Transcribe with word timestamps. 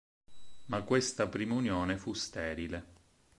Ma 0.65 0.81
questa 0.81 1.27
prima 1.27 1.53
unione 1.53 1.95
fu 1.95 2.13
sterile. 2.13 2.85